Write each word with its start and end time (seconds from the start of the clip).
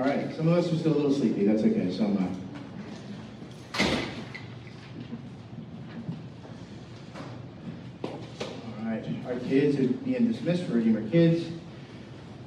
All 0.00 0.06
right, 0.06 0.34
some 0.34 0.48
of 0.48 0.56
us 0.56 0.72
are 0.72 0.78
still 0.78 0.94
a 0.94 0.96
little 0.96 1.12
sleepy. 1.12 1.44
That's 1.44 1.62
okay. 1.62 1.94
So 1.94 2.04
am 2.04 2.16
I. 2.16 2.22
All 8.78 8.90
right, 8.90 9.04
our 9.26 9.38
kids 9.40 9.78
are 9.78 9.88
being 9.88 10.32
dismissed 10.32 10.62
for 10.62 10.72
Redeemer 10.72 11.06
Kids. 11.10 11.52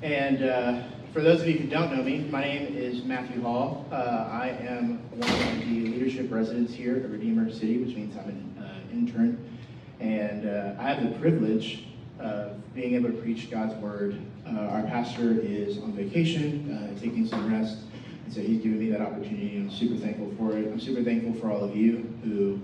And 0.01 0.43
uh, 0.43 0.81
for 1.13 1.21
those 1.21 1.41
of 1.41 1.47
you 1.47 1.59
who 1.59 1.67
don't 1.67 1.95
know 1.95 2.01
me, 2.01 2.27
my 2.31 2.41
name 2.41 2.75
is 2.75 3.03
Matthew 3.03 3.43
Hall. 3.43 3.85
Uh, 3.91 4.29
I 4.31 4.57
am 4.59 4.97
one 5.19 5.29
of 5.31 5.59
the 5.59 5.81
leadership 5.85 6.31
residents 6.31 6.73
here 6.73 6.95
at 6.95 7.07
Redeemer 7.07 7.51
City, 7.51 7.77
which 7.77 7.95
means 7.95 8.17
I'm 8.17 8.29
an 8.29 8.63
uh, 8.63 8.91
intern. 8.91 9.59
And 9.99 10.49
uh, 10.49 10.73
I 10.79 10.91
have 10.91 11.03
the 11.03 11.19
privilege 11.19 11.85
of 12.17 12.73
being 12.73 12.95
able 12.95 13.11
to 13.11 13.17
preach 13.17 13.51
God's 13.51 13.75
word. 13.75 14.19
Uh, 14.45 14.59
our 14.59 14.83
pastor 14.83 15.39
is 15.39 15.77
on 15.79 15.93
vacation, 15.93 16.71
uh, 16.71 16.99
taking 16.99 17.25
some 17.25 17.51
rest, 17.51 17.77
and 18.25 18.33
so 18.33 18.41
he's 18.41 18.61
given 18.61 18.79
me 18.79 18.89
that 18.89 19.01
opportunity. 19.01 19.57
I'm 19.57 19.71
super 19.71 19.95
thankful 19.95 20.33
for 20.37 20.57
it. 20.57 20.65
I'm 20.67 20.79
super 20.79 21.03
thankful 21.03 21.33
for 21.35 21.51
all 21.51 21.63
of 21.63 21.75
you 21.75 22.13
who 22.23 22.59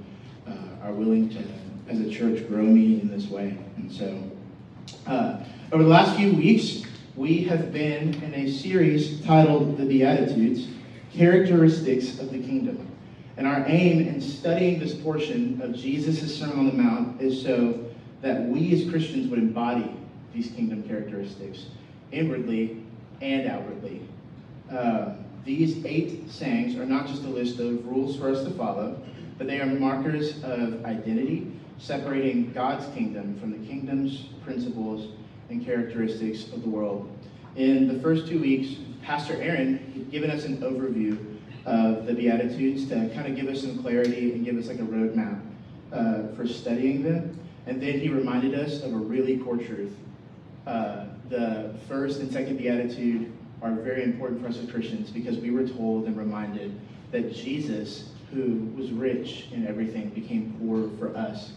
uh, 0.47 0.87
are 0.87 0.93
willing 0.93 1.29
to, 1.29 1.43
as 1.87 1.99
a 1.99 2.09
church, 2.09 2.47
grow 2.47 2.63
me 2.63 2.99
in 3.01 3.09
this 3.09 3.27
way. 3.27 3.57
And 3.77 3.91
so, 3.91 4.23
uh, 5.07 5.43
over 5.71 5.83
the 5.83 5.89
last 5.89 6.17
few 6.17 6.33
weeks, 6.33 6.83
we 7.15 7.43
have 7.43 7.71
been 7.71 8.13
in 8.23 8.33
a 8.33 8.51
series 8.51 9.21
titled 9.25 9.77
The 9.77 9.85
Beatitudes 9.85 10.67
Characteristics 11.13 12.19
of 12.19 12.31
the 12.31 12.39
Kingdom. 12.39 12.85
And 13.37 13.47
our 13.47 13.63
aim 13.67 14.05
in 14.05 14.19
studying 14.19 14.79
this 14.79 14.93
portion 14.93 15.61
of 15.61 15.73
Jesus' 15.73 16.37
Sermon 16.37 16.59
on 16.59 16.65
the 16.67 16.73
Mount 16.73 17.21
is 17.21 17.41
so 17.41 17.85
that 18.21 18.41
we 18.43 18.73
as 18.73 18.89
Christians 18.89 19.29
would 19.29 19.39
embody 19.39 19.89
these 20.33 20.51
kingdom 20.51 20.83
characteristics 20.83 21.65
inwardly 22.11 22.83
and 23.21 23.47
outwardly. 23.47 24.01
Uh, 24.71 25.13
these 25.45 25.83
eight 25.85 26.29
sayings 26.29 26.75
are 26.75 26.85
not 26.85 27.07
just 27.07 27.23
a 27.23 27.27
list 27.27 27.59
of 27.59 27.85
rules 27.87 28.17
for 28.17 28.29
us 28.29 28.43
to 28.43 28.51
follow, 28.51 29.01
but 29.37 29.47
they 29.47 29.59
are 29.59 29.65
markers 29.65 30.43
of 30.43 30.85
identity, 30.85 31.51
separating 31.77 32.51
God's 32.51 32.85
kingdom 32.93 33.39
from 33.39 33.51
the 33.51 33.67
kingdom's 33.67 34.25
principles 34.43 35.13
and 35.49 35.65
characteristics 35.65 36.51
of 36.51 36.61
the 36.61 36.69
world. 36.69 37.09
In 37.55 37.87
the 37.87 37.99
first 38.01 38.27
two 38.27 38.39
weeks, 38.39 38.79
Pastor 39.01 39.41
Aaron 39.41 39.77
had 39.93 40.11
given 40.11 40.29
us 40.29 40.45
an 40.45 40.57
overview 40.57 41.17
of 41.65 42.05
the 42.05 42.13
Beatitudes 42.13 42.87
to 42.89 43.09
kind 43.13 43.27
of 43.27 43.35
give 43.35 43.47
us 43.47 43.61
some 43.61 43.81
clarity 43.81 44.33
and 44.33 44.45
give 44.45 44.57
us 44.57 44.67
like 44.67 44.79
a 44.79 44.83
roadmap 44.83 45.41
uh, 45.91 46.35
for 46.35 46.47
studying 46.47 47.03
them. 47.03 47.39
And 47.65 47.81
then 47.81 47.99
he 47.99 48.09
reminded 48.09 48.55
us 48.55 48.81
of 48.83 48.93
a 48.93 48.97
really 48.97 49.37
core 49.37 49.57
truth. 49.57 49.95
Uh, 50.69 51.05
the 51.29 51.73
first 51.87 52.19
and 52.19 52.31
second 52.31 52.57
Beatitude 52.57 53.33
are 53.63 53.71
very 53.71 54.03
important 54.03 54.39
for 54.39 54.49
us 54.49 54.59
as 54.59 54.69
Christians 54.69 55.09
because 55.09 55.35
we 55.37 55.49
were 55.49 55.67
told 55.67 56.05
and 56.05 56.15
reminded 56.15 56.79
that 57.11 57.33
Jesus, 57.33 58.11
who 58.31 58.71
was 58.77 58.91
rich 58.91 59.47
in 59.51 59.65
everything, 59.65 60.09
became 60.09 60.55
poor 60.59 60.87
for 60.99 61.17
us. 61.17 61.53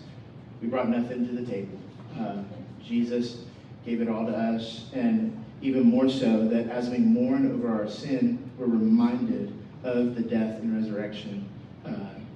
We 0.63 0.69
brought 0.69 0.89
nothing 0.89 1.29
to 1.29 1.35
the 1.35 1.45
table. 1.45 1.79
Uh, 2.19 2.43
Jesus 2.83 3.45
gave 3.85 4.01
it 4.01 4.09
all 4.09 4.25
to 4.25 4.33
us, 4.33 4.87
and 4.95 5.45
even 5.61 5.83
more 5.83 6.09
so 6.09 6.49
that 6.49 6.71
as 6.71 6.89
we 6.89 6.97
mourn 6.97 7.53
over 7.53 7.71
our 7.71 7.91
sin, 7.91 8.51
we're 8.57 8.65
reminded 8.65 9.53
of 9.85 10.15
the 10.15 10.23
death 10.23 10.59
and 10.61 10.75
resurrection 10.75 11.47
uh, 11.85 11.91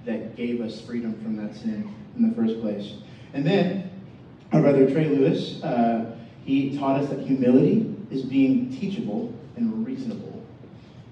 that 0.04 0.36
gave 0.36 0.60
us 0.60 0.82
freedom 0.82 1.14
from 1.22 1.36
that 1.36 1.56
sin 1.56 1.94
in 2.16 2.28
the 2.28 2.34
first 2.34 2.60
place. 2.60 2.96
And 3.32 3.46
then 3.46 3.90
our 4.52 4.60
brother 4.60 4.90
Trey 4.90 5.08
Lewis, 5.08 5.62
uh, 5.62 6.15
he 6.46 6.78
taught 6.78 7.00
us 7.00 7.10
that 7.10 7.18
humility 7.18 7.92
is 8.08 8.22
being 8.22 8.70
teachable 8.70 9.34
and 9.56 9.84
reasonable, 9.84 10.46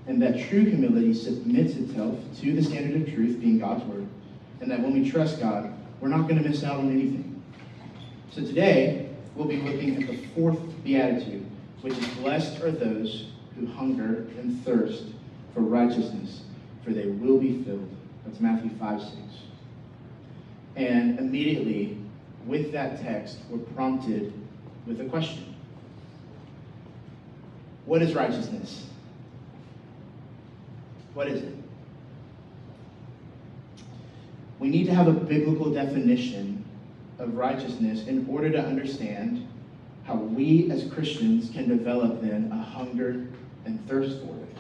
and 0.07 0.23
that 0.23 0.49
true 0.49 0.65
humility 0.65 1.13
submits 1.13 1.75
itself 1.75 2.17
to 2.41 2.55
the 2.55 2.63
standard 2.63 3.03
of 3.03 3.13
truth, 3.13 3.41
being 3.41 3.59
God's 3.59 3.85
word, 3.85 4.07
and 4.61 4.71
that 4.71 4.79
when 4.79 4.93
we 4.93 5.11
trust 5.11 5.41
God, 5.41 5.75
we're 6.01 6.09
not 6.09 6.29
going 6.29 6.41
to 6.41 6.49
miss 6.49 6.63
out 6.63 6.79
on 6.79 6.89
anything. 6.89 7.43
So 8.31 8.43
today, 8.43 9.11
we'll 9.35 9.49
be 9.49 9.61
looking 9.61 10.01
at 10.01 10.09
the 10.09 10.17
fourth 10.29 10.61
beatitude, 10.85 11.45
which 11.81 11.99
is 11.99 12.07
blessed 12.19 12.61
are 12.63 12.71
those 12.71 13.27
who 13.59 13.67
hunger 13.67 14.29
and 14.39 14.65
thirst 14.65 15.03
for 15.53 15.63
righteousness, 15.63 16.43
for 16.85 16.91
they 16.93 17.07
will 17.07 17.39
be 17.39 17.65
filled. 17.65 17.89
That's 18.25 18.39
Matthew 18.39 18.71
5 18.79 19.01
6. 19.01 19.13
And 20.77 21.19
immediately, 21.19 21.99
with 22.47 22.71
that 22.71 23.03
text, 23.03 23.39
we're 23.51 23.59
prompted 23.59 24.33
with 24.87 25.01
a 25.01 25.05
question 25.05 25.55
What 27.87 28.03
is 28.03 28.15
righteousness? 28.15 28.87
What 31.15 31.29
is 31.29 31.43
it? 31.43 31.55
We 34.59 34.69
need 34.69 34.87
to 34.87 34.95
have 34.95 35.07
a 35.07 35.13
biblical 35.13 35.73
definition 35.73 36.65
of 37.19 37.37
righteousness 37.37 38.07
in 38.07 38.27
order 38.29 38.51
to 38.51 38.59
understand 38.59 39.47
how 40.05 40.17
we 40.17 40.71
as 40.71 40.91
Christians 40.93 41.51
can 41.51 41.69
develop 41.69 42.21
then 42.21 42.51
a 42.53 42.57
hunger 42.57 43.27
and 43.65 43.89
thirst 43.89 44.21
for 44.21 44.35
it. 44.35 44.57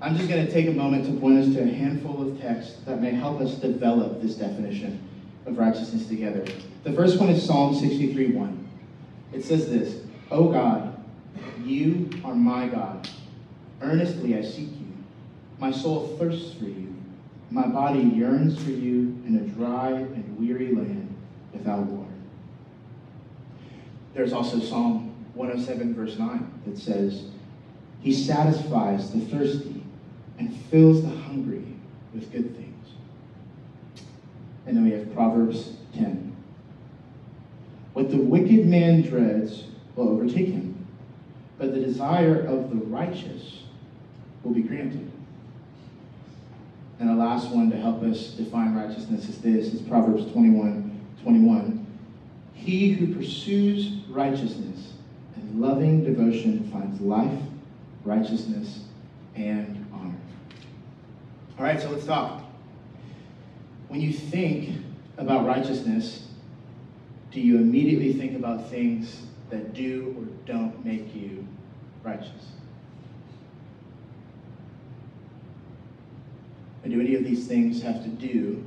I'm 0.00 0.16
just 0.16 0.28
going 0.28 0.44
to 0.44 0.52
take 0.52 0.66
a 0.66 0.72
moment 0.72 1.06
to 1.06 1.12
point 1.18 1.38
us 1.38 1.54
to 1.54 1.62
a 1.62 1.66
handful 1.66 2.28
of 2.28 2.40
texts 2.40 2.76
that 2.84 3.00
may 3.00 3.12
help 3.12 3.40
us 3.40 3.54
develop 3.54 4.20
this 4.20 4.34
definition 4.34 5.00
of 5.46 5.58
righteousness 5.58 6.06
together. 6.06 6.44
The 6.84 6.92
first 6.92 7.18
one 7.18 7.30
is 7.30 7.44
Psalm 7.44 7.74
63 7.74 8.32
1. 8.32 8.63
It 9.34 9.44
says 9.44 9.68
this 9.68 10.00
O 10.30 10.48
God, 10.48 10.96
you 11.64 12.08
are 12.24 12.34
my 12.34 12.68
God. 12.68 13.08
Earnestly 13.82 14.38
I 14.38 14.42
seek 14.42 14.70
you. 14.70 14.92
My 15.58 15.70
soul 15.70 16.16
thirsts 16.18 16.54
for 16.54 16.64
you. 16.64 16.94
My 17.50 17.66
body 17.66 18.00
yearns 18.00 18.62
for 18.62 18.70
you 18.70 19.22
in 19.26 19.36
a 19.36 19.54
dry 19.54 19.90
and 19.90 20.38
weary 20.38 20.74
land 20.74 21.14
without 21.52 21.80
water. 21.80 22.10
There's 24.14 24.32
also 24.32 24.60
Psalm 24.60 25.14
107, 25.34 25.94
verse 25.94 26.18
9, 26.18 26.62
that 26.66 26.78
says, 26.78 27.24
He 28.00 28.12
satisfies 28.12 29.10
the 29.10 29.20
thirsty 29.20 29.82
and 30.38 30.54
fills 30.70 31.02
the 31.02 31.08
hungry 31.08 31.66
with 32.14 32.30
good 32.32 32.56
things. 32.56 32.88
And 34.66 34.76
then 34.76 34.84
we 34.84 34.92
have 34.92 35.12
Proverbs 35.14 35.76
10. 35.94 36.33
What 37.94 38.10
the 38.10 38.18
wicked 38.18 38.66
man 38.66 39.02
dreads 39.02 39.64
will 39.94 40.08
overtake 40.08 40.48
him, 40.48 40.86
but 41.58 41.72
the 41.72 41.80
desire 41.80 42.40
of 42.40 42.70
the 42.70 42.84
righteous 42.86 43.60
will 44.42 44.52
be 44.52 44.62
granted. 44.62 45.10
And 46.98 47.08
the 47.08 47.14
last 47.14 47.50
one 47.50 47.70
to 47.70 47.76
help 47.76 48.02
us 48.02 48.28
define 48.30 48.74
righteousness 48.74 49.28
is 49.28 49.40
this 49.40 49.72
is 49.72 49.80
Proverbs 49.80 50.30
21 50.32 50.90
21. 51.22 51.86
He 52.54 52.92
who 52.92 53.14
pursues 53.14 53.92
righteousness 54.08 54.92
and 55.36 55.60
loving 55.60 56.04
devotion 56.04 56.68
finds 56.70 57.00
life, 57.00 57.40
righteousness, 58.04 58.80
and 59.36 59.86
honor. 59.92 60.14
All 61.58 61.64
right, 61.64 61.80
so 61.80 61.90
let's 61.90 62.06
talk. 62.06 62.42
When 63.88 64.00
you 64.00 64.12
think 64.12 64.80
about 65.16 65.46
righteousness, 65.46 66.26
do 67.34 67.40
you 67.40 67.56
immediately 67.56 68.12
think 68.12 68.36
about 68.36 68.70
things 68.70 69.22
that 69.50 69.74
do 69.74 70.14
or 70.16 70.24
don't 70.46 70.84
make 70.84 71.12
you 71.16 71.44
righteous? 72.04 72.52
And 76.84 76.92
do 76.92 77.00
any 77.00 77.16
of 77.16 77.24
these 77.24 77.48
things 77.48 77.82
have 77.82 78.04
to 78.04 78.08
do 78.08 78.64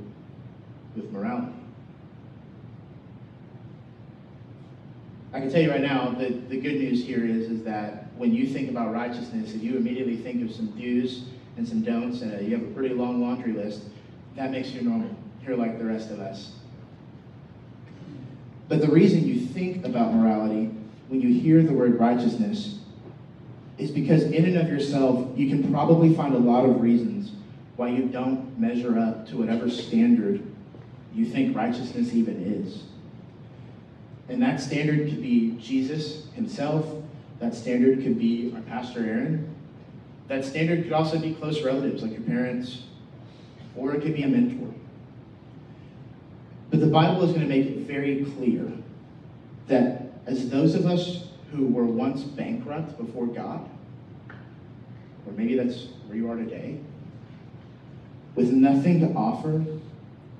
with 0.94 1.10
morality? 1.10 1.54
I 5.32 5.40
can 5.40 5.50
tell 5.50 5.62
you 5.62 5.70
right 5.70 5.80
now 5.80 6.10
that 6.10 6.50
the 6.50 6.60
good 6.60 6.74
news 6.74 7.02
here 7.02 7.24
is, 7.24 7.48
is 7.50 7.64
that 7.64 8.08
when 8.18 8.34
you 8.34 8.46
think 8.46 8.68
about 8.68 8.92
righteousness, 8.92 9.54
if 9.54 9.62
you 9.62 9.78
immediately 9.78 10.16
think 10.16 10.42
of 10.42 10.54
some 10.54 10.66
do's 10.78 11.24
and 11.56 11.66
some 11.66 11.80
don'ts, 11.80 12.20
and 12.20 12.46
you 12.46 12.58
have 12.58 12.66
a 12.66 12.70
pretty 12.72 12.94
long 12.94 13.22
laundry 13.22 13.52
list, 13.52 13.84
that 14.36 14.50
makes 14.50 14.72
you 14.72 14.82
normal. 14.82 15.10
You're 15.42 15.56
like 15.56 15.78
the 15.78 15.86
rest 15.86 16.10
of 16.10 16.20
us. 16.20 16.57
But 18.68 18.80
the 18.82 18.88
reason 18.88 19.26
you 19.26 19.40
think 19.40 19.84
about 19.84 20.14
morality 20.14 20.70
when 21.08 21.20
you 21.20 21.40
hear 21.40 21.62
the 21.62 21.72
word 21.72 21.98
righteousness 21.98 22.78
is 23.78 23.90
because 23.90 24.24
in 24.24 24.44
and 24.44 24.58
of 24.58 24.68
yourself, 24.68 25.26
you 25.36 25.48
can 25.48 25.72
probably 25.72 26.14
find 26.14 26.34
a 26.34 26.38
lot 26.38 26.64
of 26.64 26.80
reasons 26.80 27.32
why 27.76 27.88
you 27.88 28.06
don't 28.06 28.58
measure 28.58 28.98
up 28.98 29.26
to 29.28 29.36
whatever 29.38 29.70
standard 29.70 30.42
you 31.14 31.24
think 31.24 31.56
righteousness 31.56 32.12
even 32.12 32.42
is. 32.44 32.82
And 34.28 34.42
that 34.42 34.60
standard 34.60 35.08
could 35.08 35.22
be 35.22 35.56
Jesus 35.58 36.26
himself. 36.34 36.86
That 37.38 37.54
standard 37.54 38.02
could 38.02 38.18
be 38.18 38.52
our 38.54 38.60
pastor 38.62 39.00
Aaron. 39.00 39.54
That 40.26 40.44
standard 40.44 40.82
could 40.82 40.92
also 40.92 41.18
be 41.18 41.32
close 41.34 41.62
relatives 41.62 42.02
like 42.02 42.12
your 42.12 42.20
parents, 42.22 42.82
or 43.74 43.94
it 43.94 44.02
could 44.02 44.14
be 44.14 44.24
a 44.24 44.28
mentor. 44.28 44.74
But 46.70 46.80
the 46.80 46.86
Bible 46.86 47.24
is 47.24 47.30
going 47.30 47.42
to 47.42 47.48
make 47.48 47.66
it 47.66 47.78
very 47.78 48.24
clear 48.36 48.70
that 49.68 50.12
as 50.26 50.50
those 50.50 50.74
of 50.74 50.86
us 50.86 51.28
who 51.52 51.66
were 51.66 51.84
once 51.84 52.22
bankrupt 52.22 52.98
before 52.98 53.26
God, 53.26 53.68
or 55.26 55.32
maybe 55.32 55.56
that's 55.56 55.86
where 56.06 56.16
you 56.16 56.30
are 56.30 56.36
today, 56.36 56.78
with 58.34 58.50
nothing 58.50 59.00
to 59.00 59.12
offer 59.14 59.64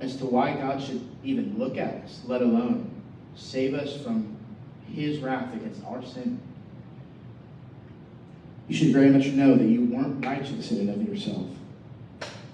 as 0.01 0.17
to 0.17 0.27
why 0.27 0.55
God 0.55 0.83
should 0.83 1.07
even 1.25 1.59
look 1.59 1.77
at 1.77 1.95
us, 2.05 2.21
let 2.27 2.43
alone 2.43 2.91
save 3.35 3.75
us 3.75 4.03
from 4.03 4.37
his 4.93 5.19
wrath 5.19 5.53
against 5.55 5.85
our 5.85 6.05
sin, 6.05 6.41
you 8.69 8.77
should 8.77 8.93
very 8.93 9.11
much 9.11 9.27
know 9.29 9.57
that 9.57 9.65
you 9.65 9.85
weren't 9.87 10.25
righteous 10.25 10.71
in 10.71 10.89
and 10.89 10.91
of 10.91 11.09
yourself. 11.09 11.47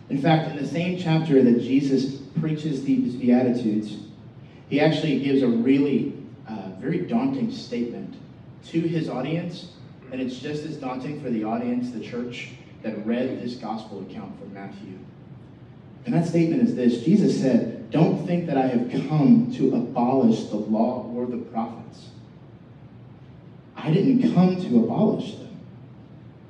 In 0.08 0.20
fact, 0.20 0.50
in 0.50 0.56
the 0.56 0.66
same 0.66 0.98
chapter 0.98 1.42
that 1.42 1.60
Jesus 1.60 2.13
preaches 2.40 2.84
these 2.84 3.14
Beatitudes, 3.14 3.96
he 4.68 4.80
actually 4.80 5.20
gives 5.20 5.42
a 5.42 5.48
really 5.48 6.12
uh, 6.48 6.70
very 6.78 7.00
daunting 7.00 7.50
statement 7.50 8.14
to 8.66 8.80
his 8.80 9.08
audience, 9.08 9.72
and 10.10 10.20
it's 10.20 10.38
just 10.38 10.64
as 10.64 10.76
daunting 10.76 11.22
for 11.22 11.30
the 11.30 11.44
audience, 11.44 11.90
the 11.90 12.00
church, 12.00 12.50
that 12.82 13.04
read 13.06 13.42
this 13.42 13.54
gospel 13.54 14.00
account 14.08 14.38
from 14.38 14.52
Matthew. 14.52 14.98
And 16.06 16.14
that 16.14 16.26
statement 16.26 16.62
is 16.62 16.74
this 16.74 17.02
Jesus 17.02 17.40
said, 17.40 17.90
Don't 17.90 18.26
think 18.26 18.46
that 18.46 18.58
I 18.58 18.66
have 18.66 18.90
come 19.08 19.52
to 19.56 19.74
abolish 19.74 20.44
the 20.44 20.56
law 20.56 21.10
or 21.14 21.26
the 21.26 21.38
prophets. 21.38 22.08
I 23.76 23.90
didn't 23.90 24.34
come 24.34 24.56
to 24.56 24.78
abolish 24.78 25.34
them, 25.34 25.60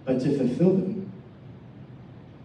but 0.05 0.21
to 0.21 0.37
fulfill 0.37 0.75
them. 0.75 0.94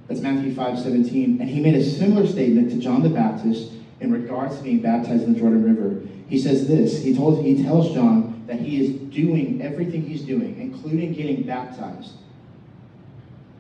That's 0.09 0.21
Matthew 0.21 0.55
5 0.55 0.79
17. 0.79 1.39
And 1.39 1.49
he 1.49 1.61
made 1.61 1.75
a 1.75 1.83
similar 1.83 2.25
statement 2.25 2.71
to 2.71 2.77
John 2.77 3.03
the 3.03 3.09
Baptist 3.09 3.71
in 3.99 4.11
regards 4.11 4.57
to 4.57 4.63
being 4.63 4.81
baptized 4.81 5.23
in 5.23 5.33
the 5.33 5.39
Jordan 5.39 5.63
River. 5.63 6.05
He 6.27 6.39
says 6.39 6.67
this 6.67 7.03
He, 7.03 7.15
told, 7.15 7.45
he 7.45 7.63
tells 7.63 7.93
John 7.93 8.43
that 8.47 8.59
he 8.59 8.83
is 8.83 8.89
doing 9.13 9.61
everything 9.61 10.01
he's 10.01 10.23
doing, 10.23 10.59
including 10.59 11.13
getting 11.13 11.43
baptized, 11.43 12.13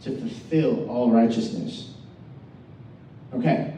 to 0.01 0.17
fulfill 0.17 0.89
all 0.89 1.11
righteousness. 1.11 1.93
Okay, 3.31 3.77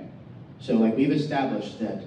so 0.61 0.75
like 0.75 0.95
we've 0.95 1.11
established 1.11 1.77
that 1.81 2.05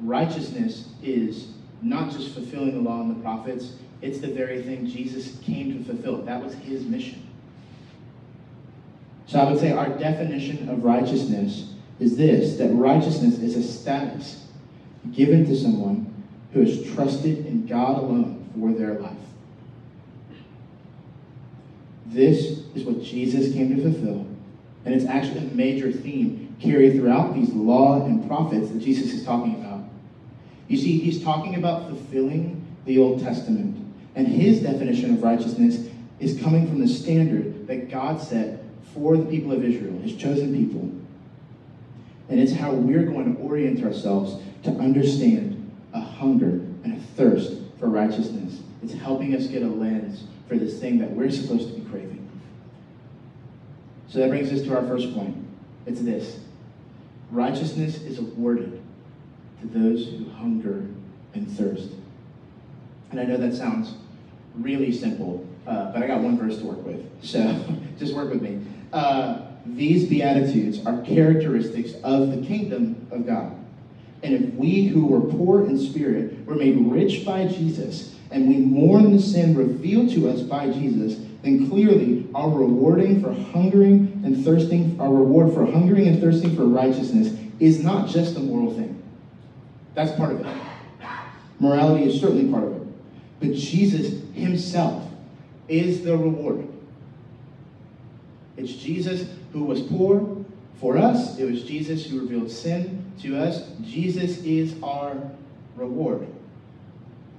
righteousness 0.00 0.88
is 1.02 1.48
not 1.80 2.12
just 2.12 2.34
fulfilling 2.34 2.74
the 2.74 2.90
law 2.90 3.00
and 3.00 3.16
the 3.16 3.22
prophets, 3.22 3.72
it's 4.02 4.18
the 4.18 4.28
very 4.28 4.62
thing 4.62 4.86
Jesus 4.86 5.38
came 5.38 5.78
to 5.78 5.84
fulfill. 5.84 6.20
That 6.22 6.42
was 6.42 6.52
his 6.54 6.84
mission. 6.84 7.26
So 9.26 9.38
I 9.38 9.50
would 9.50 9.60
say 9.60 9.72
our 9.72 9.88
definition 9.88 10.68
of 10.68 10.84
righteousness 10.84 11.72
is 12.00 12.16
this 12.16 12.56
that 12.56 12.70
righteousness 12.70 13.38
is 13.38 13.56
a 13.56 13.62
status 13.62 14.46
given 15.12 15.46
to 15.46 15.56
someone 15.56 16.12
who 16.52 16.60
has 16.60 16.82
trusted 16.94 17.46
in 17.46 17.66
God 17.66 17.98
alone 17.98 18.48
for 18.58 18.72
their 18.72 18.94
life. 18.94 19.12
This 22.06 22.60
is 22.74 22.84
what 22.84 23.02
Jesus 23.02 23.52
came 23.52 23.74
to 23.74 23.82
fulfill, 23.82 24.26
and 24.84 24.94
it's 24.94 25.04
actually 25.04 25.40
a 25.40 25.54
major 25.54 25.90
theme 25.90 26.54
carried 26.60 26.96
throughout 26.96 27.34
these 27.34 27.50
law 27.50 28.04
and 28.04 28.26
prophets 28.28 28.70
that 28.70 28.78
Jesus 28.78 29.12
is 29.12 29.24
talking 29.24 29.56
about. 29.56 29.80
You 30.68 30.76
see, 30.76 30.98
he's 30.98 31.22
talking 31.22 31.56
about 31.56 31.88
fulfilling 31.88 32.64
the 32.84 32.98
Old 32.98 33.20
Testament, 33.20 33.76
and 34.14 34.28
his 34.28 34.60
definition 34.60 35.14
of 35.14 35.22
righteousness 35.22 35.88
is 36.20 36.40
coming 36.40 36.68
from 36.68 36.80
the 36.80 36.88
standard 36.88 37.66
that 37.66 37.90
God 37.90 38.20
set 38.20 38.63
for 38.92 39.16
the 39.16 39.24
people 39.24 39.52
of 39.52 39.64
Israel, 39.64 39.98
his 40.00 40.16
chosen 40.16 40.54
people. 40.54 40.90
And 42.28 42.40
it's 42.40 42.52
how 42.52 42.72
we're 42.72 43.04
going 43.04 43.36
to 43.36 43.42
orient 43.42 43.84
ourselves 43.84 44.42
to 44.64 44.70
understand 44.70 45.70
a 45.92 46.00
hunger 46.00 46.48
and 46.84 46.94
a 46.94 47.00
thirst 47.16 47.54
for 47.78 47.88
righteousness. 47.88 48.60
It's 48.82 48.94
helping 48.94 49.34
us 49.34 49.46
get 49.46 49.62
a 49.62 49.68
lens 49.68 50.24
for 50.48 50.56
this 50.56 50.78
thing 50.78 50.98
that 50.98 51.10
we're 51.10 51.30
supposed 51.30 51.68
to 51.68 51.74
be 51.74 51.88
craving. 51.88 52.28
So 54.08 54.20
that 54.20 54.28
brings 54.28 54.52
us 54.52 54.62
to 54.62 54.76
our 54.76 54.86
first 54.86 55.14
point. 55.14 55.36
It's 55.86 56.00
this 56.00 56.38
righteousness 57.30 57.96
is 58.02 58.18
awarded 58.18 58.80
to 59.60 59.66
those 59.66 60.06
who 60.06 60.30
hunger 60.30 60.86
and 61.34 61.50
thirst. 61.50 61.90
And 63.10 63.20
I 63.20 63.24
know 63.24 63.36
that 63.36 63.54
sounds 63.54 63.94
really 64.54 64.92
simple, 64.92 65.46
uh, 65.66 65.92
but 65.92 66.02
I 66.02 66.06
got 66.06 66.20
one 66.20 66.38
verse 66.38 66.58
to 66.58 66.64
work 66.64 66.84
with. 66.84 67.04
So 67.22 67.64
just 67.98 68.14
work 68.14 68.30
with 68.30 68.42
me. 68.42 68.60
Uh, 68.94 69.40
these 69.66 70.08
Beatitudes 70.08 70.86
are 70.86 71.02
characteristics 71.02 71.94
of 72.04 72.30
the 72.30 72.46
kingdom 72.46 73.08
of 73.10 73.26
God. 73.26 73.52
And 74.22 74.34
if 74.34 74.54
we 74.54 74.86
who 74.86 75.06
were 75.06 75.20
poor 75.20 75.66
in 75.66 75.78
spirit 75.78 76.46
were 76.46 76.54
made 76.54 76.76
rich 76.78 77.24
by 77.24 77.48
Jesus, 77.48 78.14
and 78.30 78.48
we 78.48 78.56
mourn 78.58 79.10
the 79.10 79.20
sin 79.20 79.56
revealed 79.56 80.10
to 80.10 80.28
us 80.28 80.42
by 80.42 80.70
Jesus, 80.70 81.18
then 81.42 81.68
clearly 81.68 82.28
our 82.36 82.48
rewarding 82.48 83.20
for 83.20 83.32
hungering 83.32 84.20
and 84.24 84.44
thirsting, 84.44 84.96
our 85.00 85.12
reward 85.12 85.52
for 85.52 85.66
hungering 85.66 86.06
and 86.06 86.20
thirsting 86.20 86.54
for 86.54 86.64
righteousness 86.64 87.36
is 87.58 87.82
not 87.82 88.08
just 88.08 88.36
a 88.36 88.40
moral 88.40 88.74
thing. 88.74 89.02
That's 89.94 90.12
part 90.12 90.32
of 90.32 90.46
it. 90.46 90.56
Morality 91.58 92.04
is 92.04 92.20
certainly 92.20 92.50
part 92.50 92.64
of 92.64 92.76
it. 92.76 92.88
But 93.40 93.54
Jesus 93.54 94.22
himself 94.34 95.10
is 95.68 96.04
the 96.04 96.16
reward. 96.16 96.68
It's 98.56 98.72
Jesus 98.72 99.28
who 99.52 99.64
was 99.64 99.82
poor 99.82 100.44
for 100.80 100.96
us. 100.96 101.38
It 101.38 101.50
was 101.50 101.64
Jesus 101.64 102.06
who 102.06 102.20
revealed 102.20 102.50
sin 102.50 103.12
to 103.22 103.38
us. 103.38 103.68
Jesus 103.82 104.38
is 104.38 104.74
our 104.82 105.16
reward. 105.76 106.26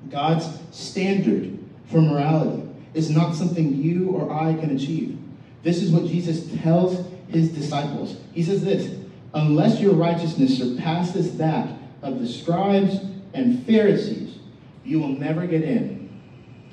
God's 0.10 0.48
standard 0.72 1.58
for 1.88 2.02
morality 2.02 2.68
is 2.94 3.10
not 3.10 3.36
something 3.36 3.76
you 3.76 4.10
or 4.12 4.32
I 4.32 4.54
can 4.54 4.76
achieve. 4.76 5.18
This 5.64 5.82
is 5.82 5.92
what 5.92 6.06
Jesus 6.06 6.50
tells 6.62 7.06
his 7.30 7.50
disciples. 7.50 8.18
He 8.34 8.44
says 8.44 8.64
this 8.64 8.98
Unless 9.34 9.80
your 9.80 9.94
righteousness 9.94 10.58
surpasses 10.58 11.38
that 11.38 11.70
of 12.02 12.20
the 12.20 12.28
scribes 12.28 13.00
and 13.34 13.66
Pharisees, 13.66 14.38
you 14.86 15.00
will 15.00 15.10
never 15.10 15.46
get 15.48 15.64
in 15.64 16.10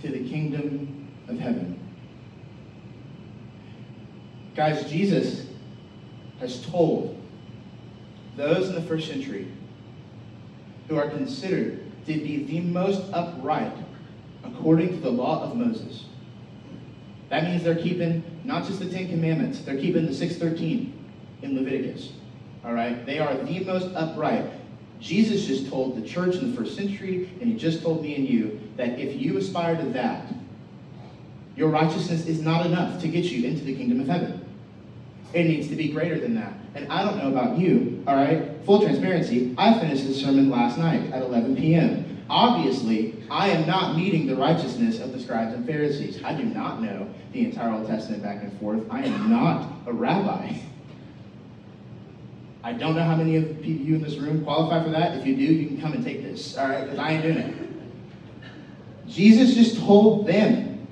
to 0.02 0.08
the 0.08 0.28
kingdom 0.28 1.08
of 1.28 1.38
heaven. 1.38 1.81
Guys, 4.54 4.88
Jesus 4.90 5.46
has 6.40 6.64
told 6.66 7.18
those 8.36 8.68
in 8.68 8.74
the 8.74 8.82
first 8.82 9.08
century 9.08 9.48
who 10.88 10.96
are 10.96 11.08
considered 11.08 11.80
to 12.06 12.12
be 12.12 12.44
the 12.44 12.60
most 12.60 13.02
upright 13.12 13.72
according 14.44 14.88
to 14.88 14.96
the 14.96 15.10
law 15.10 15.42
of 15.42 15.56
Moses. 15.56 16.04
That 17.30 17.44
means 17.44 17.62
they're 17.62 17.74
keeping 17.74 18.22
not 18.44 18.66
just 18.66 18.80
the 18.80 18.90
Ten 18.90 19.08
Commandments, 19.08 19.60
they're 19.60 19.78
keeping 19.78 20.04
the 20.04 20.12
613 20.12 20.92
in 21.42 21.56
Leviticus. 21.56 22.12
All 22.64 22.74
right? 22.74 23.06
They 23.06 23.18
are 23.18 23.34
the 23.34 23.60
most 23.60 23.94
upright. 23.94 24.50
Jesus 25.00 25.46
just 25.46 25.68
told 25.68 25.96
the 25.96 26.06
church 26.06 26.36
in 26.36 26.50
the 26.50 26.56
first 26.56 26.76
century, 26.76 27.30
and 27.40 27.50
he 27.50 27.56
just 27.56 27.82
told 27.82 28.02
me 28.02 28.14
and 28.14 28.28
you, 28.28 28.60
that 28.76 28.98
if 28.98 29.20
you 29.20 29.38
aspire 29.38 29.76
to 29.76 29.88
that, 29.90 30.32
your 31.56 31.70
righteousness 31.70 32.26
is 32.26 32.40
not 32.40 32.66
enough 32.66 33.00
to 33.00 33.08
get 33.08 33.24
you 33.24 33.46
into 33.46 33.64
the 33.64 33.74
kingdom 33.74 34.00
of 34.00 34.08
heaven. 34.08 34.41
It 35.34 35.44
needs 35.44 35.68
to 35.68 35.76
be 35.76 35.88
greater 35.88 36.18
than 36.18 36.34
that. 36.34 36.52
And 36.74 36.90
I 36.92 37.04
don't 37.04 37.18
know 37.18 37.28
about 37.28 37.58
you, 37.58 38.02
all 38.06 38.16
right? 38.16 38.42
Full 38.64 38.82
transparency, 38.82 39.54
I 39.58 39.78
finished 39.78 40.06
this 40.06 40.20
sermon 40.20 40.50
last 40.50 40.78
night 40.78 41.12
at 41.12 41.22
11 41.22 41.56
p.m. 41.56 42.24
Obviously, 42.28 43.22
I 43.30 43.48
am 43.48 43.66
not 43.66 43.96
meeting 43.96 44.26
the 44.26 44.36
righteousness 44.36 45.00
of 45.00 45.12
the 45.12 45.20
scribes 45.20 45.54
and 45.54 45.66
Pharisees. 45.66 46.22
I 46.22 46.34
do 46.34 46.44
not 46.44 46.82
know 46.82 47.08
the 47.32 47.44
entire 47.44 47.72
Old 47.72 47.86
Testament 47.86 48.22
back 48.22 48.42
and 48.42 48.58
forth. 48.58 48.82
I 48.90 49.02
am 49.02 49.30
not 49.30 49.70
a 49.86 49.92
rabbi. 49.92 50.54
I 52.64 52.72
don't 52.72 52.94
know 52.94 53.02
how 53.02 53.16
many 53.16 53.36
of 53.36 53.64
you 53.64 53.96
in 53.96 54.02
this 54.02 54.16
room 54.16 54.44
qualify 54.44 54.84
for 54.84 54.90
that. 54.90 55.18
If 55.18 55.26
you 55.26 55.34
do, 55.34 55.42
you 55.42 55.66
can 55.66 55.80
come 55.80 55.92
and 55.92 56.04
take 56.04 56.22
this, 56.22 56.56
all 56.56 56.68
right? 56.68 56.84
Because 56.84 56.98
I 56.98 57.12
ain't 57.12 57.22
doing 57.22 57.38
it. 57.38 57.54
Jesus 59.08 59.54
just 59.54 59.78
told 59.80 60.26
them 60.26 60.86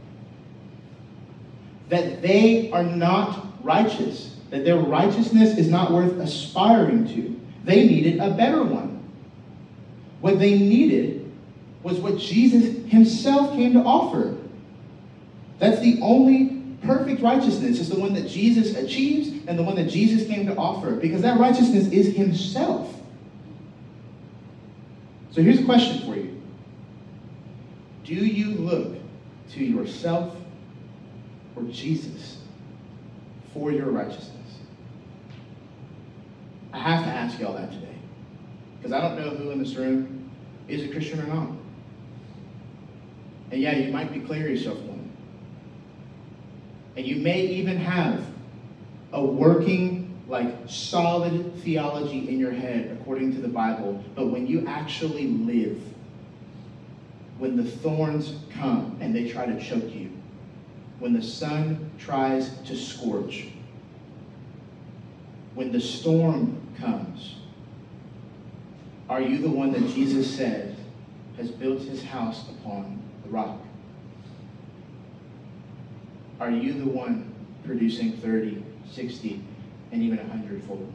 that 1.89 2.23
they 2.23 2.71
are 2.73 2.83
not 2.83 3.47
righteous, 3.63 4.37
that 4.51 4.65
their 4.65 4.79
righteousness 4.79 5.57
is 5.57 5.69
not 5.69 5.93
worth 5.93 6.19
aspiring 6.19 7.07
to. 7.09 7.41
They 7.65 7.87
needed 7.87 8.21
a 8.21 8.31
better 8.31 8.63
one. 8.63 9.03
What 10.21 10.39
they 10.39 10.59
needed 10.59 11.31
was 11.83 11.99
what 11.99 12.19
Jesus 12.19 12.91
himself 12.91 13.55
came 13.55 13.73
to 13.75 13.81
offer. 13.81 14.37
That's 15.59 15.81
the 15.81 16.01
only 16.03 16.61
perfect 16.83 17.21
righteousness 17.21 17.79
is 17.79 17.89
the 17.89 17.99
one 17.99 18.15
that 18.15 18.27
Jesus 18.27 18.77
achieves 18.77 19.29
and 19.47 19.59
the 19.59 19.63
one 19.63 19.77
that 19.77 19.89
Jesus 19.89 20.27
came 20.27 20.47
to 20.47 20.57
offer 20.57 20.93
because 20.93 21.23
that 21.23 21.39
righteousness 21.39 21.89
is 21.89 22.15
himself. 22.15 22.95
So 25.31 25.43
here's 25.43 25.61
a 25.61 25.65
question 25.65 26.01
for 26.07 26.17
you. 26.17 26.41
Do 28.05 28.15
you 28.15 28.57
look 28.57 28.97
to 29.53 29.65
yourself 29.65 30.37
or 31.55 31.63
Jesus 31.65 32.40
for 33.61 33.71
your 33.71 33.91
righteousness? 33.91 34.31
I 36.73 36.79
have 36.79 37.05
to 37.05 37.11
ask 37.11 37.39
y'all 37.39 37.53
that 37.55 37.71
today. 37.71 37.95
Because 38.79 38.93
I 38.93 39.03
don't 39.03 39.19
know 39.19 39.31
who 39.37 39.51
in 39.51 39.59
this 39.59 39.75
room 39.75 40.31
is 40.67 40.83
a 40.83 40.89
Christian 40.89 41.21
or 41.21 41.27
not. 41.27 41.49
And 43.51 43.61
yeah, 43.61 43.77
you 43.77 43.93
might 43.93 44.15
declare 44.15 44.49
yourself 44.49 44.79
one. 44.79 45.11
And 46.97 47.07
you 47.07 47.17
may 47.17 47.43
even 47.43 47.77
have 47.77 48.25
a 49.13 49.23
working, 49.23 50.19
like 50.27 50.55
solid 50.67 51.55
theology 51.57 52.31
in 52.31 52.39
your 52.39 52.53
head 52.53 52.97
according 52.99 53.35
to 53.35 53.43
the 53.43 53.49
Bible, 53.49 54.03
but 54.15 54.29
when 54.29 54.47
you 54.47 54.67
actually 54.67 55.27
live, 55.27 55.83
when 57.37 57.57
the 57.57 57.65
thorns 57.65 58.37
come 58.55 58.97
and 59.01 59.15
they 59.15 59.29
try 59.29 59.45
to 59.45 59.61
choke 59.61 59.93
you, 59.95 60.11
when 61.01 61.15
the 61.15 61.23
sun 61.23 61.91
tries 61.99 62.57
to 62.61 62.77
scorch, 62.77 63.49
when 65.55 65.73
the 65.73 65.81
storm 65.81 66.61
comes, 66.79 67.37
are 69.09 69.21
you 69.21 69.39
the 69.39 69.51
one 69.51 69.73
that 69.73 69.81
Jesus 69.95 70.33
said 70.33 70.77
has 71.37 71.51
built 71.51 71.81
his 71.81 72.05
house 72.05 72.49
upon 72.51 73.03
the 73.25 73.31
rock? 73.31 73.59
Are 76.39 76.51
you 76.51 76.75
the 76.75 76.87
one 76.87 77.35
producing 77.65 78.13
30, 78.19 78.63
60, 78.91 79.43
and 79.93 80.03
even 80.03 80.19
100 80.19 80.63
fold? 80.65 80.93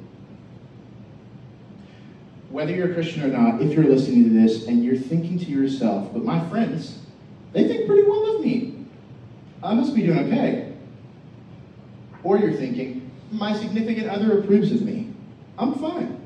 Whether 2.49 2.73
you're 2.73 2.91
a 2.91 2.93
Christian 2.93 3.23
or 3.23 3.27
not, 3.27 3.61
if 3.61 3.73
you're 3.73 3.83
listening 3.83 4.23
to 4.25 4.29
this 4.29 4.67
and 4.67 4.83
you're 4.83 4.95
thinking 4.95 5.37
to 5.39 5.45
yourself, 5.45 6.13
but 6.13 6.23
my 6.23 6.47
friends, 6.47 6.99
they 7.53 7.67
think 7.67 7.87
pretty 7.87 8.03
well 8.07 8.35
of 8.35 8.41
me. 8.41 8.74
I 9.65 9.73
must 9.73 9.95
be 9.95 10.03
doing 10.03 10.19
okay. 10.19 10.73
Or 12.23 12.37
you're 12.37 12.53
thinking, 12.53 13.09
my 13.31 13.57
significant 13.57 14.07
other 14.09 14.39
approves 14.39 14.71
of 14.71 14.83
me. 14.83 15.11
I'm 15.57 15.73
fine. 15.75 16.21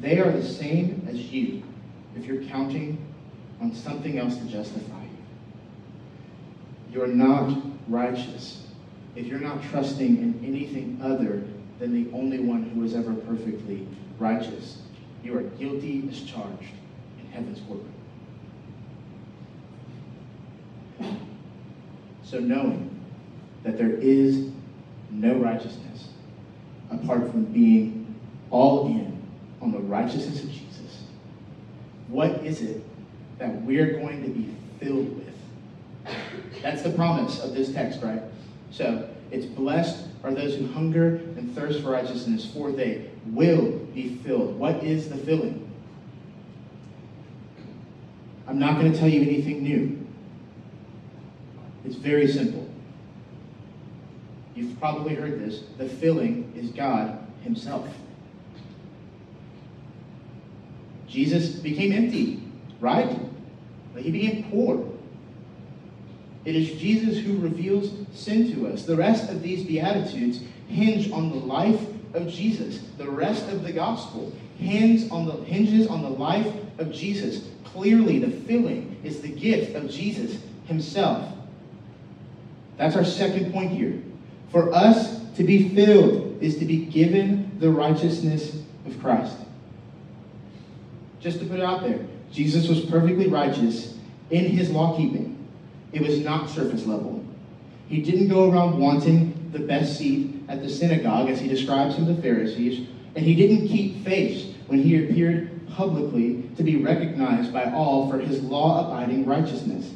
They 0.00 0.18
are 0.18 0.30
the 0.32 0.42
same 0.42 1.06
as 1.08 1.16
you 1.16 1.62
if 2.16 2.24
you're 2.24 2.42
counting 2.44 2.98
on 3.60 3.74
something 3.74 4.18
else 4.18 4.36
to 4.38 4.44
justify 4.44 5.02
you. 5.02 5.10
You're 6.92 7.06
not 7.06 7.56
righteous 7.88 8.66
if 9.14 9.26
you're 9.26 9.38
not 9.38 9.62
trusting 9.64 10.16
in 10.16 10.40
anything 10.44 10.98
other 11.02 11.44
than 11.78 11.92
the 11.92 12.10
only 12.16 12.40
one 12.40 12.62
who 12.70 12.84
is 12.84 12.94
ever 12.94 13.14
perfectly 13.14 13.86
righteous. 14.18 14.78
You 15.22 15.36
are 15.36 15.42
guilty 15.42 16.08
as 16.10 16.22
charged 16.22 16.72
in 17.20 17.26
heaven's 17.32 17.60
courtroom. 17.60 17.92
So 22.32 22.40
knowing 22.40 22.88
that 23.62 23.76
there 23.76 23.90
is 23.90 24.48
no 25.10 25.34
righteousness 25.34 26.08
apart 26.90 27.30
from 27.30 27.44
being 27.44 28.14
all 28.50 28.86
in 28.86 29.22
on 29.60 29.70
the 29.70 29.78
righteousness 29.78 30.42
of 30.42 30.50
Jesus, 30.50 31.02
what 32.08 32.42
is 32.42 32.62
it 32.62 32.82
that 33.38 33.60
we're 33.62 33.98
going 33.98 34.22
to 34.22 34.30
be 34.30 34.48
filled 34.80 35.14
with? 35.14 36.16
That's 36.62 36.80
the 36.80 36.88
promise 36.92 37.38
of 37.40 37.52
this 37.52 37.70
text, 37.70 38.00
right? 38.00 38.22
So 38.70 39.10
it's 39.30 39.44
blessed 39.44 40.06
are 40.24 40.32
those 40.32 40.56
who 40.56 40.68
hunger 40.68 41.16
and 41.36 41.54
thirst 41.54 41.82
for 41.82 41.90
righteousness, 41.90 42.46
for 42.46 42.72
they 42.72 43.10
will 43.26 43.72
be 43.94 44.16
filled. 44.24 44.58
What 44.58 44.82
is 44.82 45.10
the 45.10 45.18
filling? 45.18 45.70
I'm 48.48 48.58
not 48.58 48.80
going 48.80 48.90
to 48.90 48.98
tell 48.98 49.08
you 49.08 49.20
anything 49.20 49.62
new. 49.62 50.01
It's 51.84 51.96
very 51.96 52.28
simple. 52.28 52.68
You've 54.54 54.78
probably 54.78 55.14
heard 55.14 55.40
this. 55.40 55.62
The 55.78 55.88
filling 55.88 56.52
is 56.56 56.70
God 56.70 57.18
Himself. 57.42 57.88
Jesus 61.08 61.50
became 61.56 61.92
empty, 61.92 62.42
right? 62.80 63.18
But 63.94 64.02
He 64.02 64.10
became 64.10 64.44
poor. 64.50 64.88
It 66.44 66.56
is 66.56 66.80
Jesus 66.80 67.18
who 67.18 67.38
reveals 67.38 67.92
sin 68.12 68.52
to 68.54 68.68
us. 68.68 68.84
The 68.84 68.96
rest 68.96 69.30
of 69.30 69.42
these 69.42 69.64
Beatitudes 69.64 70.40
hinge 70.68 71.10
on 71.12 71.30
the 71.30 71.36
life 71.36 71.80
of 72.14 72.28
Jesus. 72.28 72.80
The 72.98 73.08
rest 73.08 73.48
of 73.48 73.62
the 73.62 73.72
gospel 73.72 74.32
hinges 74.58 75.10
on 75.10 75.26
the, 75.26 75.34
hinges 75.44 75.86
on 75.86 76.02
the 76.02 76.08
life 76.08 76.52
of 76.78 76.92
Jesus. 76.92 77.48
Clearly, 77.64 78.18
the 78.18 78.30
filling 78.30 79.00
is 79.02 79.20
the 79.20 79.28
gift 79.28 79.76
of 79.76 79.90
Jesus 79.90 80.38
himself. 80.66 81.31
That's 82.82 82.96
our 82.96 83.04
second 83.04 83.52
point 83.52 83.70
here. 83.70 84.02
For 84.50 84.74
us 84.74 85.20
to 85.36 85.44
be 85.44 85.68
filled 85.68 86.42
is 86.42 86.58
to 86.58 86.64
be 86.64 86.84
given 86.86 87.56
the 87.60 87.70
righteousness 87.70 88.60
of 88.84 89.00
Christ. 89.00 89.36
Just 91.20 91.38
to 91.38 91.44
put 91.44 91.60
it 91.60 91.64
out 91.64 91.82
there, 91.82 92.00
Jesus 92.32 92.66
was 92.66 92.80
perfectly 92.80 93.28
righteous 93.28 93.96
in 94.30 94.46
his 94.46 94.68
law 94.70 94.96
keeping. 94.96 95.46
It 95.92 96.02
was 96.02 96.18
not 96.22 96.50
surface 96.50 96.84
level. 96.84 97.24
He 97.86 98.02
didn't 98.02 98.26
go 98.26 98.50
around 98.50 98.80
wanting 98.80 99.50
the 99.52 99.60
best 99.60 99.96
seat 99.96 100.42
at 100.48 100.60
the 100.60 100.68
synagogue, 100.68 101.30
as 101.30 101.38
he 101.38 101.46
describes 101.46 101.94
from 101.94 102.06
the 102.06 102.20
Pharisees, 102.20 102.88
and 103.14 103.24
he 103.24 103.36
didn't 103.36 103.68
keep 103.68 104.04
face 104.04 104.56
when 104.66 104.82
he 104.82 105.04
appeared 105.04 105.68
publicly 105.68 106.50
to 106.56 106.64
be 106.64 106.82
recognized 106.82 107.52
by 107.52 107.70
all 107.70 108.10
for 108.10 108.18
his 108.18 108.42
law 108.42 108.88
abiding 108.88 109.24
righteousness. 109.24 109.94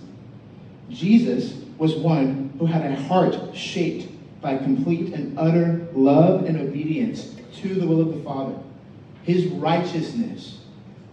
Jesus 0.88 1.52
was 1.78 1.96
one 1.96 2.45
who 2.58 2.66
had 2.66 2.90
a 2.90 2.96
heart 3.02 3.54
shaped 3.54 4.08
by 4.40 4.56
complete 4.56 5.14
and 5.14 5.38
utter 5.38 5.86
love 5.92 6.44
and 6.44 6.56
obedience 6.58 7.34
to 7.56 7.74
the 7.74 7.86
will 7.86 8.00
of 8.00 8.14
the 8.14 8.22
Father. 8.22 8.54
His 9.22 9.46
righteousness 9.46 10.60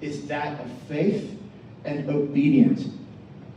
is 0.02 0.28
that 0.28 0.60
of 0.60 0.72
faith 0.88 1.40
and 1.86 2.10
obedience 2.10 2.88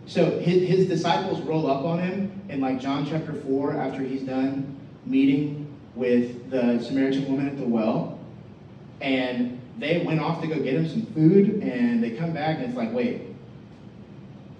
so 0.07 0.39
his, 0.39 0.69
his 0.69 0.87
disciples 0.87 1.41
roll 1.43 1.69
up 1.69 1.85
on 1.85 1.99
him 1.99 2.41
in 2.49 2.61
like 2.61 2.81
John 2.81 3.07
chapter 3.07 3.33
4 3.33 3.77
after 3.77 4.03
he's 4.03 4.23
done 4.23 4.77
meeting 5.05 5.67
with 5.97 6.49
the 6.49 6.81
Samaritan 6.81 7.27
woman 7.27 7.49
at 7.49 7.59
the 7.59 7.65
well. 7.65 8.19
And 9.01 9.61
they 9.79 10.05
went 10.07 10.21
off 10.21 10.41
to 10.43 10.47
go 10.47 10.55
get 10.55 10.75
him 10.75 10.89
some 10.89 11.07
food 11.07 11.63
and 11.63 12.03
they 12.03 12.13
come 12.13 12.33
back 12.33 12.59
and 12.59 12.67
it's 12.67 12.77
like, 12.77 12.93
wait, 12.93 13.23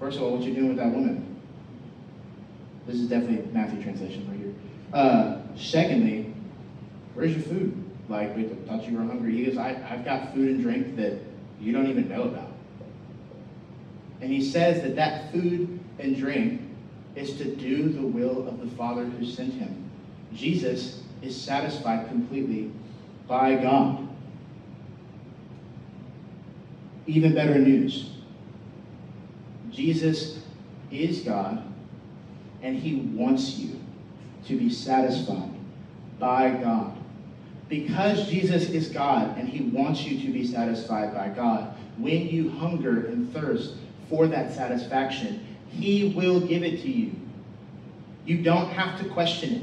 first 0.01 0.17
of 0.17 0.25
all, 0.25 0.37
what 0.37 0.43
you 0.43 0.53
doing 0.53 0.69
with 0.69 0.79
that 0.79 0.93
woman? 0.93 1.26
This 2.87 2.97
is 2.97 3.09
definitely 3.09 3.51
Matthew 3.53 3.83
translation 3.83 4.29
right 4.29 4.39
here. 4.39 4.55
Uh, 4.93 5.39
secondly, 5.57 6.33
where's 7.15 7.33
your 7.33 7.43
food? 7.43 7.83
Like, 8.09 8.37
we 8.37 8.45
thought 8.45 8.89
you 8.89 8.97
were 8.97 9.05
hungry. 9.05 9.37
He 9.37 9.45
goes, 9.47 9.57
I, 9.57 9.71
I've 9.91 10.05
got 10.05 10.33
food 10.33 10.49
and 10.49 10.63
drink 10.63 10.97
that 10.97 11.19
you 11.61 11.73
don't 11.73 11.89
even 11.89 12.09
know 12.09 12.23
about. 12.23 12.53
And 14.21 14.31
he 14.31 14.43
says 14.43 14.83
that 14.83 14.97
that 14.97 15.33
food 15.33 15.81
and 15.99 16.17
drink 16.17 16.61
is 17.17 17.37
to 17.39 17.57
do 17.57 17.89
the 17.89 18.03
will 18.03 18.47
of 18.47 18.61
the 18.61 18.69
Father 18.77 19.05
who 19.05 19.27
sent 19.27 19.55
him. 19.55 19.91
Jesus 20.33 21.03
is 21.23 21.41
satisfied 21.41 22.09
completely 22.09 22.71
by 23.27 23.57
God. 23.57 24.07
Even 27.07 27.35
better 27.35 27.59
news 27.59 28.11
Jesus 29.77 30.41
is 30.91 31.21
God, 31.21 31.63
and 32.63 32.77
he 32.77 32.97
wants 32.97 33.57
you 33.57 33.81
to 34.47 34.59
be 34.59 34.71
satisfied 34.71 35.51
by 36.19 36.51
God. 36.51 36.97
Because 37.69 38.29
Jesus 38.29 38.71
is 38.71 38.89
God 38.89 39.37
and 39.39 39.49
he 39.49 39.65
wants 39.71 40.03
you 40.05 40.21
to 40.27 40.33
be 40.33 40.47
satisfied 40.47 41.13
by 41.13 41.29
God, 41.29 41.75
when 41.99 42.29
you 42.29 42.51
hunger 42.51 43.07
and 43.07 43.33
thirst 43.33 43.75
for 44.09 44.27
that 44.29 44.53
satisfaction. 44.53 45.45
He 45.71 46.13
will 46.15 46.41
give 46.41 46.63
it 46.63 46.83
to 46.83 46.91
you. 46.91 47.13
You 48.25 48.43
don't 48.43 48.69
have 48.71 48.99
to 49.01 49.09
question 49.11 49.55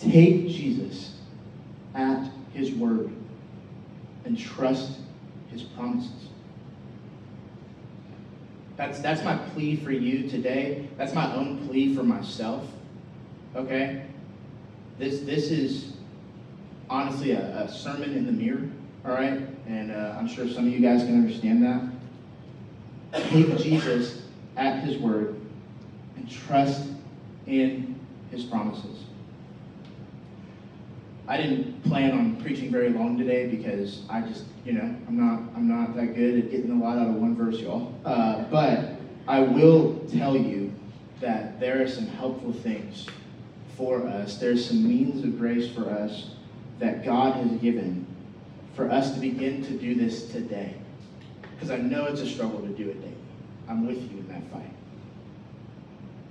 it. 0.00 0.10
Take 0.10 0.48
Jesus 0.48 1.18
at 1.94 2.30
his 2.52 2.72
word 2.72 3.10
and 4.24 4.38
trust 4.38 4.98
his 5.50 5.62
promises. 5.62 6.28
That's, 8.80 9.00
that's 9.00 9.22
my 9.22 9.36
plea 9.36 9.76
for 9.76 9.92
you 9.92 10.28
today. 10.28 10.88
That's 10.96 11.12
my 11.12 11.34
own 11.34 11.68
plea 11.68 11.94
for 11.94 12.02
myself. 12.02 12.66
Okay? 13.54 14.06
This, 14.98 15.20
this 15.20 15.50
is 15.50 15.92
honestly 16.88 17.32
a, 17.32 17.64
a 17.64 17.68
sermon 17.68 18.14
in 18.16 18.24
the 18.24 18.32
mirror 18.32 18.68
all 19.04 19.12
right? 19.12 19.40
And 19.66 19.92
uh, 19.92 20.16
I'm 20.18 20.28
sure 20.28 20.48
some 20.48 20.66
of 20.66 20.72
you 20.72 20.80
guys 20.80 21.04
can 21.04 21.14
understand 21.14 21.62
that. 21.64 23.22
Take 23.30 23.56
Jesus 23.58 24.22
at 24.56 24.84
his 24.84 24.98
word 24.98 25.40
and 26.16 26.30
trust 26.30 26.88
in 27.46 27.98
his 28.30 28.44
promises. 28.44 29.04
I 31.30 31.36
didn't 31.36 31.84
plan 31.84 32.10
on 32.10 32.42
preaching 32.42 32.72
very 32.72 32.88
long 32.88 33.16
today 33.16 33.46
because 33.46 34.02
I 34.10 34.20
just, 34.20 34.46
you 34.64 34.72
know, 34.72 34.82
I'm 35.06 35.16
not, 35.16 35.42
I'm 35.54 35.68
not 35.68 35.94
that 35.94 36.16
good 36.16 36.44
at 36.44 36.50
getting 36.50 36.72
a 36.72 36.84
lot 36.84 36.98
out 36.98 37.06
of 37.06 37.14
one 37.14 37.36
verse, 37.36 37.60
y'all. 37.60 37.94
Uh, 38.04 38.42
but 38.50 38.96
I 39.28 39.38
will 39.38 40.00
tell 40.12 40.36
you 40.36 40.72
that 41.20 41.60
there 41.60 41.80
are 41.80 41.86
some 41.86 42.08
helpful 42.08 42.52
things 42.52 43.06
for 43.76 44.08
us. 44.08 44.38
There's 44.38 44.66
some 44.66 44.86
means 44.86 45.22
of 45.22 45.38
grace 45.38 45.72
for 45.72 45.88
us 45.88 46.30
that 46.80 47.04
God 47.04 47.36
has 47.36 47.52
given 47.60 48.04
for 48.74 48.90
us 48.90 49.14
to 49.14 49.20
begin 49.20 49.64
to 49.66 49.70
do 49.74 49.94
this 49.94 50.32
today. 50.32 50.74
Because 51.52 51.70
I 51.70 51.76
know 51.76 52.06
it's 52.06 52.22
a 52.22 52.26
struggle 52.26 52.58
to 52.58 52.70
do 52.70 52.88
it 52.88 53.00
daily. 53.00 53.14
I'm 53.68 53.86
with 53.86 53.98
you 53.98 54.18
in 54.18 54.28
that 54.30 54.50
fight. 54.50 54.72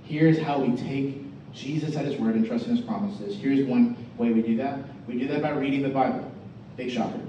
Here's 0.04 0.38
how 0.38 0.58
we 0.58 0.76
take 0.76 1.22
Jesus 1.54 1.96
at 1.96 2.04
his 2.04 2.20
word 2.20 2.34
and 2.34 2.46
trust 2.46 2.66
in 2.66 2.76
his 2.76 2.84
promises. 2.84 3.38
Here's 3.38 3.66
one 3.66 3.96
way 4.20 4.32
we 4.32 4.42
do 4.42 4.56
that. 4.58 4.78
We 5.08 5.18
do 5.18 5.26
that 5.28 5.40
by 5.40 5.50
reading 5.50 5.82
the 5.82 5.88
Bible. 5.88 6.30
Big 6.76 6.90
shocker. 6.90 7.20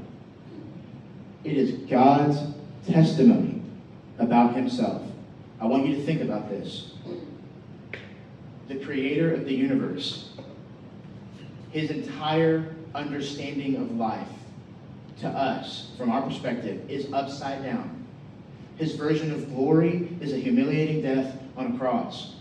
It 1.43 1.57
is 1.57 1.71
God's 1.89 2.38
testimony 2.86 3.62
about 4.19 4.55
himself. 4.55 5.01
I 5.60 5.65
want 5.65 5.88
you 5.88 5.95
to 5.95 6.03
think 6.03 6.21
about 6.21 6.50
this. 6.50 6.91
The 8.67 8.75
creator 8.75 9.33
of 9.33 9.45
the 9.45 9.53
universe, 9.53 10.29
his 11.71 11.89
entire 11.89 12.75
understanding 12.93 13.77
of 13.77 13.95
life 13.95 14.27
to 15.21 15.27
us, 15.27 15.91
from 15.98 16.12
our 16.12 16.21
perspective, 16.21 16.89
is 16.89 17.12
upside 17.13 17.63
down. 17.63 18.05
His 18.75 18.95
version 18.95 19.31
of 19.31 19.53
glory 19.53 20.10
is 20.19 20.33
a 20.33 20.38
humiliating 20.38 21.01
death 21.01 21.38
on 21.55 21.74
a 21.74 21.77
cross. 21.77 22.33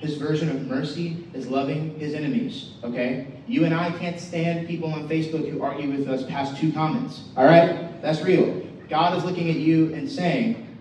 His 0.00 0.16
version 0.16 0.48
of 0.48 0.66
mercy 0.66 1.26
is 1.34 1.46
loving 1.46 1.98
his 2.00 2.14
enemies, 2.14 2.70
okay? 2.82 3.26
You 3.46 3.66
and 3.66 3.74
I 3.74 3.90
can't 3.92 4.18
stand 4.18 4.66
people 4.66 4.90
on 4.90 5.06
Facebook 5.06 5.48
who 5.50 5.62
argue 5.62 5.90
with 5.90 6.08
us 6.08 6.24
past 6.24 6.56
two 6.56 6.72
comments, 6.72 7.24
all 7.36 7.44
right? 7.44 8.00
That's 8.00 8.22
real. 8.22 8.66
God 8.88 9.14
is 9.18 9.24
looking 9.24 9.50
at 9.50 9.56
you 9.56 9.92
and 9.92 10.10
saying 10.10 10.78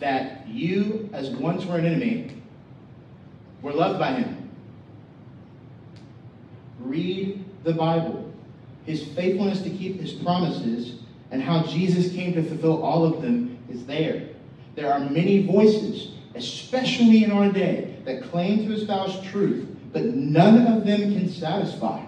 that 0.00 0.48
you, 0.48 1.08
as 1.12 1.30
once 1.30 1.64
were 1.64 1.78
an 1.78 1.86
enemy, 1.86 2.32
were 3.62 3.72
loved 3.72 4.00
by 4.00 4.10
him. 4.14 4.50
Read 6.80 7.44
the 7.62 7.72
Bible. 7.72 8.28
His 8.86 9.04
faithfulness 9.04 9.62
to 9.62 9.70
keep 9.70 10.00
his 10.00 10.12
promises 10.12 10.98
and 11.30 11.40
how 11.40 11.62
Jesus 11.62 12.12
came 12.12 12.34
to 12.34 12.42
fulfill 12.42 12.82
all 12.82 13.04
of 13.04 13.22
them 13.22 13.56
is 13.70 13.86
there. 13.86 14.30
There 14.74 14.92
are 14.92 14.98
many 14.98 15.46
voices, 15.46 16.10
especially 16.34 17.22
in 17.22 17.30
our 17.30 17.52
day, 17.52 17.91
that 18.04 18.22
claim 18.24 18.66
to 18.66 18.74
espouse 18.74 19.22
truth, 19.26 19.68
but 19.92 20.04
none 20.04 20.66
of 20.66 20.84
them 20.84 21.12
can 21.12 21.28
satisfy. 21.28 22.04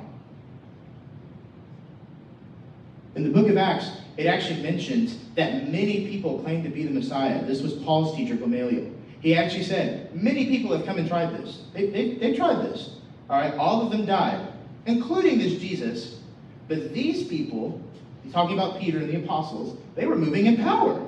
In 3.15 3.23
the 3.23 3.31
book 3.31 3.49
of 3.49 3.57
Acts, 3.57 3.91
it 4.17 4.27
actually 4.27 4.63
mentions 4.63 5.19
that 5.35 5.71
many 5.71 6.09
people 6.09 6.41
claim 6.41 6.63
to 6.63 6.69
be 6.69 6.85
the 6.85 6.91
Messiah. 6.91 7.45
This 7.45 7.63
was 7.63 7.75
Paul's 7.75 8.17
teacher, 8.17 8.35
Gamaliel. 8.35 8.91
He 9.21 9.35
actually 9.35 9.65
said, 9.65 10.15
Many 10.15 10.47
people 10.47 10.77
have 10.77 10.85
come 10.85 10.99
and 10.99 11.09
tried 11.09 11.33
this. 11.33 11.63
They, 11.73 11.87
they, 11.87 12.15
they 12.15 12.35
tried 12.35 12.63
this. 12.65 12.97
All 13.31 13.41
right, 13.41 13.55
all 13.55 13.83
of 13.83 13.91
them 13.91 14.05
died, 14.05 14.47
including 14.87 15.39
this 15.39 15.59
Jesus. 15.59 16.21
But 16.69 16.93
these 16.93 17.27
people, 17.27 17.81
he's 18.23 18.33
talking 18.33 18.59
about 18.59 18.81
Peter 18.81 18.99
and 18.99 19.09
the 19.09 19.17
apostles, 19.17 19.79
they 19.95 20.07
were 20.07 20.17
moving 20.17 20.47
in 20.47 20.57
power. 20.57 21.01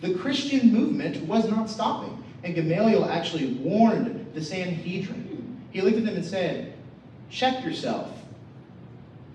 The 0.00 0.14
Christian 0.14 0.72
movement 0.72 1.26
was 1.26 1.48
not 1.50 1.70
stopping. 1.70 2.23
And 2.44 2.54
Gamaliel 2.54 3.06
actually 3.06 3.54
warned 3.54 4.32
the 4.34 4.44
Sanhedrin. 4.44 5.62
He 5.70 5.80
looked 5.80 5.96
at 5.96 6.04
them 6.04 6.14
and 6.14 6.24
said, 6.24 6.74
Check 7.30 7.64
yourself. 7.64 8.12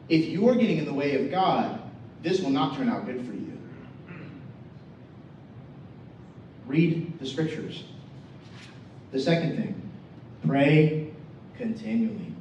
If 0.07 0.27
you 0.27 0.47
are 0.47 0.55
getting 0.55 0.77
in 0.77 0.85
the 0.85 0.93
way 0.93 1.15
of 1.15 1.31
God, 1.31 1.81
this 2.21 2.39
will 2.39 2.51
not 2.51 2.77
turn 2.77 2.87
out 2.87 3.07
good 3.07 3.25
for 3.25 3.33
you. 3.33 3.57
Read 6.67 7.19
the 7.19 7.25
scriptures. 7.25 7.83
The 9.11 9.19
second 9.19 9.57
thing, 9.57 9.89
pray 10.45 11.11
continually. 11.57 12.33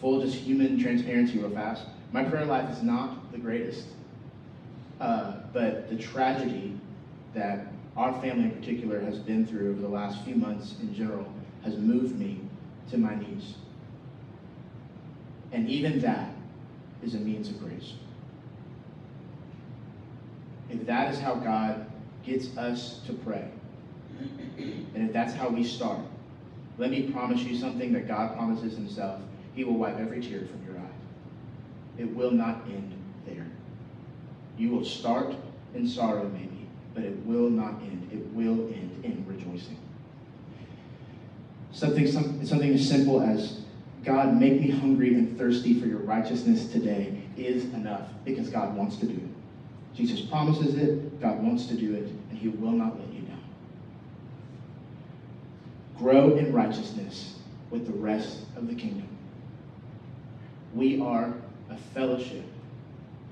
Full 0.00 0.22
just 0.22 0.36
human 0.36 0.78
transparency, 0.78 1.38
real 1.38 1.50
fast. 1.50 1.84
My 2.10 2.24
prayer 2.24 2.46
life 2.46 2.70
is 2.70 2.82
not 2.82 3.30
the 3.32 3.38
greatest, 3.38 3.86
uh, 4.98 5.34
but 5.52 5.90
the 5.90 5.96
tragedy 5.96 6.78
that 7.34 7.73
our 7.96 8.12
family 8.20 8.44
in 8.44 8.50
particular 8.50 9.00
has 9.00 9.18
been 9.18 9.46
through 9.46 9.70
over 9.70 9.80
the 9.80 9.88
last 9.88 10.24
few 10.24 10.34
months 10.34 10.74
in 10.80 10.94
general 10.94 11.26
has 11.62 11.76
moved 11.76 12.18
me 12.18 12.40
to 12.90 12.98
my 12.98 13.14
knees. 13.14 13.54
And 15.52 15.68
even 15.68 16.00
that 16.00 16.30
is 17.02 17.14
a 17.14 17.18
means 17.18 17.48
of 17.48 17.60
grace. 17.60 17.94
If 20.70 20.84
that 20.86 21.12
is 21.12 21.20
how 21.20 21.36
God 21.36 21.86
gets 22.24 22.56
us 22.56 23.00
to 23.06 23.12
pray, 23.12 23.48
and 24.18 25.06
if 25.08 25.12
that's 25.12 25.34
how 25.34 25.48
we 25.48 25.62
start, 25.62 26.00
let 26.78 26.90
me 26.90 27.12
promise 27.12 27.40
you 27.40 27.56
something 27.56 27.92
that 27.92 28.08
God 28.08 28.36
promises 28.36 28.74
himself. 28.74 29.20
He 29.54 29.62
will 29.62 29.74
wipe 29.74 29.98
every 29.98 30.20
tear 30.20 30.40
from 30.40 30.64
your 30.66 30.76
eye. 30.76 31.98
It 31.98 32.12
will 32.14 32.32
not 32.32 32.62
end 32.66 32.92
there. 33.26 33.46
You 34.58 34.70
will 34.70 34.84
start 34.84 35.34
in 35.74 35.86
sorrow, 35.86 36.28
maybe 36.28 36.53
but 36.94 37.02
it 37.02 37.16
will 37.26 37.50
not 37.50 37.80
end. 37.82 38.08
It 38.12 38.24
will 38.32 38.68
end 38.68 39.04
in 39.04 39.24
rejoicing. 39.28 39.78
Something, 41.72 42.06
some, 42.06 42.46
something 42.46 42.72
as 42.72 42.88
simple 42.88 43.20
as, 43.20 43.60
God, 44.04 44.38
make 44.38 44.60
me 44.60 44.70
hungry 44.70 45.14
and 45.14 45.36
thirsty 45.36 45.80
for 45.80 45.86
your 45.86 45.98
righteousness 45.98 46.66
today 46.70 47.22
is 47.36 47.64
enough 47.74 48.08
because 48.24 48.48
God 48.48 48.76
wants 48.76 48.96
to 48.98 49.06
do 49.06 49.14
it. 49.14 49.96
Jesus 49.96 50.20
promises 50.20 50.76
it, 50.76 51.20
God 51.20 51.42
wants 51.42 51.66
to 51.66 51.74
do 51.74 51.94
it, 51.94 52.06
and 52.30 52.38
he 52.38 52.48
will 52.48 52.72
not 52.72 52.98
let 52.98 53.12
you 53.12 53.22
down. 53.22 53.42
Grow 55.98 56.36
in 56.36 56.52
righteousness 56.52 57.34
with 57.70 57.86
the 57.86 57.92
rest 57.92 58.38
of 58.56 58.68
the 58.68 58.74
kingdom. 58.74 59.08
We 60.74 61.00
are 61.00 61.32
a 61.70 61.76
fellowship 61.92 62.44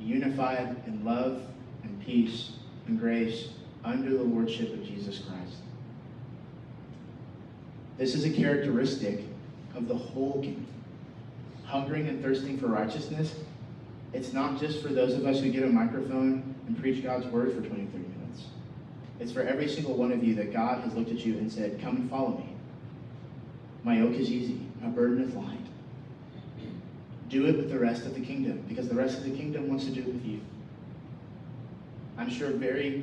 unified 0.01 0.77
in 0.87 1.05
love 1.05 1.43
and 1.85 2.01
peace 2.05 2.53
and 2.87 2.99
grace 2.99 3.49
under 3.85 4.11
the 4.11 4.23
lordship 4.23 4.73
of 4.73 4.85
Jesus 4.85 5.19
Christ. 5.19 5.57
This 7.99 8.15
is 8.15 8.25
a 8.25 8.31
characteristic 8.31 9.21
of 9.75 9.89
the 9.89 9.97
whole 9.97 10.41
kingdom. 10.43 10.67
Hungering 11.65 12.09
and 12.09 12.23
thirsting 12.23 12.59
for 12.59 12.67
righteousness, 12.67 13.35
it's 14.13 14.33
not 14.33 14.61
just 14.61 14.83
for 14.83 14.89
those 14.89 15.15
of 15.15 15.25
us 15.27 15.41
who 15.41 15.51
get 15.51 15.63
a 15.63 15.69
microphone 15.69 16.55
and 16.67 16.79
preach 16.79 17.03
God's 17.03 17.27
word 17.27 17.55
for 17.55 17.61
20, 17.61 17.87
30 17.87 17.99
minutes. 17.99 18.45
It's 19.21 19.33
for 19.33 19.43
every 19.43 19.69
single 19.69 19.95
one 19.95 20.13
of 20.13 20.23
you 20.23 20.35
that 20.35 20.53
God 20.53 20.83
has 20.83 20.93
looked 20.95 21.11
at 21.11 21.25
you 21.25 21.39
and 21.39 21.51
said, 21.51 21.81
Come 21.81 21.97
and 21.97 22.11
follow 22.11 22.37
me. 22.37 22.49
My 23.85 23.99
yoke 23.99 24.15
is 24.15 24.31
easy, 24.31 24.61
my 24.81 24.89
burden 24.89 25.23
is 25.23 25.35
light. 25.35 25.59
Do 27.29 27.47
it 27.47 27.57
with 27.57 27.71
the 27.71 27.79
rest 27.79 28.05
of 28.05 28.15
the 28.15 28.21
kingdom, 28.21 28.63
because 28.69 28.89
the 28.89 28.95
rest 28.95 29.17
of 29.17 29.25
the 29.25 29.31
kingdom 29.31 29.69
wants 29.69 29.85
to 29.87 29.91
do 29.91 30.01
it 30.01 30.07
with 30.07 30.25
you. 30.25 30.41
I'm 32.23 32.31
sure 32.31 32.51
very, 32.53 33.03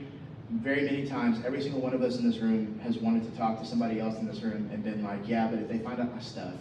very 0.49 0.83
many 0.83 1.05
times, 1.05 1.43
every 1.45 1.61
single 1.61 1.81
one 1.81 1.93
of 1.93 2.01
us 2.01 2.19
in 2.19 2.29
this 2.29 2.39
room 2.39 2.79
has 2.81 2.99
wanted 2.99 3.29
to 3.29 3.37
talk 3.37 3.59
to 3.59 3.65
somebody 3.65 3.99
else 3.99 4.17
in 4.17 4.25
this 4.25 4.41
room 4.41 4.69
and 4.71 4.81
been 4.81 5.03
like, 5.03 5.27
yeah, 5.27 5.49
but 5.49 5.59
if 5.59 5.67
they 5.67 5.77
find 5.79 5.99
out 5.99 6.15
my 6.15 6.21
stuff, 6.21 6.53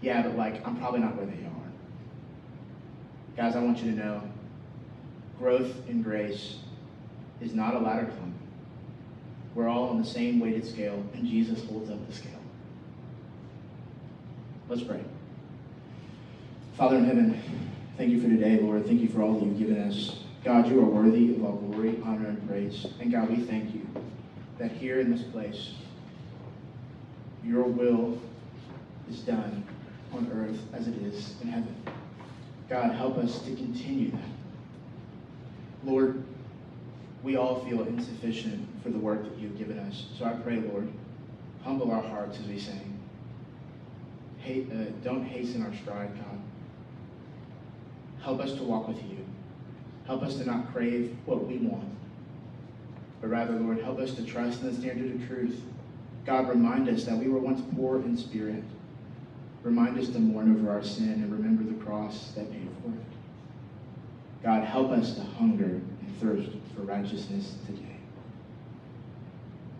yeah, 0.00 0.22
but 0.22 0.36
like, 0.36 0.66
I'm 0.66 0.76
probably 0.76 0.98
not 0.98 1.14
where 1.14 1.26
they 1.26 1.44
are. 1.44 1.70
Guys, 3.36 3.54
I 3.54 3.60
want 3.62 3.78
you 3.78 3.92
to 3.92 3.96
know 3.96 4.22
growth 5.38 5.72
in 5.88 6.02
grace 6.02 6.56
is 7.40 7.54
not 7.54 7.76
a 7.76 7.78
ladder 7.78 8.06
climb. 8.06 8.34
We're 9.54 9.68
all 9.68 9.88
on 9.88 10.02
the 10.02 10.08
same 10.08 10.40
weighted 10.40 10.66
scale, 10.66 11.00
and 11.14 11.24
Jesus 11.28 11.64
holds 11.66 11.90
up 11.90 12.04
the 12.08 12.12
scale. 12.12 12.32
Let's 14.68 14.82
pray. 14.82 15.04
Father 16.76 16.96
in 16.96 17.04
heaven, 17.04 17.61
Thank 17.98 18.10
you 18.10 18.22
for 18.22 18.28
today, 18.28 18.58
Lord. 18.58 18.86
Thank 18.86 19.02
you 19.02 19.08
for 19.08 19.22
all 19.22 19.34
that 19.34 19.44
you've 19.44 19.58
given 19.58 19.78
us. 19.82 20.16
God, 20.44 20.66
you 20.66 20.80
are 20.80 20.84
worthy 20.84 21.34
of 21.34 21.44
all 21.44 21.56
glory, 21.56 22.00
honor, 22.04 22.28
and 22.28 22.48
praise. 22.48 22.86
And 23.00 23.12
God, 23.12 23.28
we 23.28 23.36
thank 23.36 23.74
you 23.74 23.86
that 24.58 24.72
here 24.72 25.00
in 25.00 25.10
this 25.10 25.22
place, 25.22 25.72
your 27.44 27.64
will 27.64 28.18
is 29.10 29.20
done 29.20 29.64
on 30.12 30.30
earth 30.32 30.58
as 30.72 30.88
it 30.88 30.94
is 31.02 31.34
in 31.42 31.48
heaven. 31.48 31.76
God, 32.68 32.92
help 32.92 33.18
us 33.18 33.40
to 33.42 33.54
continue 33.54 34.10
that. 34.12 34.20
Lord, 35.84 36.22
we 37.22 37.36
all 37.36 37.62
feel 37.66 37.82
insufficient 37.82 38.66
for 38.82 38.88
the 38.88 38.98
work 38.98 39.22
that 39.24 39.38
you've 39.38 39.58
given 39.58 39.78
us. 39.78 40.06
So 40.18 40.24
I 40.24 40.32
pray, 40.32 40.56
Lord, 40.56 40.90
humble 41.62 41.90
our 41.90 42.02
hearts 42.02 42.38
as 42.38 42.46
we 42.46 42.58
sing. 42.58 42.98
Hey, 44.38 44.66
uh, 44.72 44.90
don't 45.04 45.24
hasten 45.24 45.62
our 45.62 45.74
stride, 45.74 46.14
God. 46.16 46.38
Help 48.22 48.40
us 48.40 48.52
to 48.54 48.62
walk 48.62 48.88
with 48.88 49.02
you. 49.02 49.18
Help 50.06 50.22
us 50.22 50.36
to 50.36 50.44
not 50.44 50.72
crave 50.72 51.16
what 51.26 51.46
we 51.46 51.58
want, 51.58 51.88
but 53.20 53.28
rather, 53.30 53.52
Lord, 53.52 53.80
help 53.80 53.98
us 53.98 54.14
to 54.14 54.24
trust 54.24 54.62
in 54.62 54.68
the 54.68 54.74
standard 54.74 55.14
of 55.14 55.26
truth. 55.28 55.60
God, 56.26 56.48
remind 56.48 56.88
us 56.88 57.04
that 57.04 57.16
we 57.16 57.28
were 57.28 57.38
once 57.38 57.62
poor 57.76 57.96
in 57.96 58.16
spirit. 58.16 58.62
Remind 59.62 59.98
us 59.98 60.08
to 60.08 60.18
mourn 60.18 60.56
over 60.56 60.70
our 60.70 60.82
sin 60.82 61.12
and 61.12 61.32
remember 61.32 61.62
the 61.62 61.84
cross 61.84 62.32
that 62.32 62.50
paid 62.50 62.68
for 62.82 62.90
it. 62.90 63.04
God, 64.42 64.64
help 64.64 64.90
us 64.90 65.14
to 65.14 65.20
hunger 65.22 65.64
and 65.64 66.16
thirst 66.20 66.50
for 66.74 66.82
righteousness 66.82 67.54
today. 67.66 67.96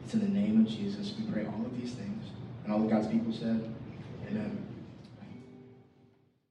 It's 0.04 0.14
in 0.14 0.20
the 0.20 0.40
name 0.40 0.60
of 0.60 0.68
Jesus 0.68 1.14
we 1.18 1.32
pray 1.32 1.46
all 1.46 1.64
of 1.64 1.80
these 1.80 1.92
things. 1.92 2.24
And 2.64 2.72
all 2.72 2.84
of 2.84 2.90
God's 2.90 3.08
people 3.08 3.32
said, 3.32 3.74
Amen. 4.28 4.71